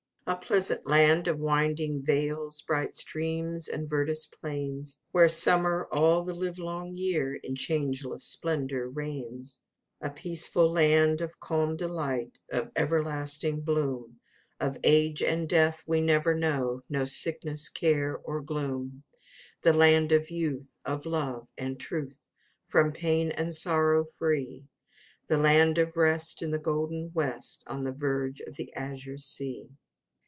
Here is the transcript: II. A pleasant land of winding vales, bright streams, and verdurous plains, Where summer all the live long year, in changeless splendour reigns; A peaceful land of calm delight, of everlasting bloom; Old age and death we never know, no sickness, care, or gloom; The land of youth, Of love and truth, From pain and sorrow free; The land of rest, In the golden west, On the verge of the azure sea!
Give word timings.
II. 0.27 0.35
A 0.35 0.37
pleasant 0.37 0.87
land 0.87 1.27
of 1.27 1.39
winding 1.39 2.03
vales, 2.05 2.61
bright 2.61 2.95
streams, 2.95 3.67
and 3.67 3.89
verdurous 3.89 4.27
plains, 4.27 4.99
Where 5.11 5.27
summer 5.27 5.89
all 5.91 6.23
the 6.23 6.33
live 6.33 6.57
long 6.57 6.95
year, 6.95 7.35
in 7.35 7.57
changeless 7.57 8.23
splendour 8.23 8.87
reigns; 8.87 9.59
A 9.99 10.09
peaceful 10.09 10.71
land 10.71 11.19
of 11.19 11.41
calm 11.41 11.75
delight, 11.75 12.39
of 12.49 12.71
everlasting 12.77 13.59
bloom; 13.61 14.21
Old 14.61 14.77
age 14.85 15.21
and 15.21 15.49
death 15.49 15.83
we 15.85 15.99
never 15.99 16.33
know, 16.33 16.83
no 16.87 17.03
sickness, 17.03 17.67
care, 17.67 18.15
or 18.17 18.39
gloom; 18.41 19.03
The 19.63 19.73
land 19.73 20.13
of 20.13 20.31
youth, 20.31 20.77
Of 20.85 21.05
love 21.05 21.49
and 21.57 21.77
truth, 21.77 22.25
From 22.69 22.93
pain 22.93 23.31
and 23.31 23.53
sorrow 23.53 24.05
free; 24.05 24.63
The 25.27 25.37
land 25.37 25.77
of 25.77 25.97
rest, 25.97 26.41
In 26.41 26.51
the 26.51 26.57
golden 26.59 27.11
west, 27.13 27.65
On 27.67 27.83
the 27.83 27.91
verge 27.91 28.39
of 28.39 28.55
the 28.55 28.71
azure 28.75 29.17
sea! 29.17 29.71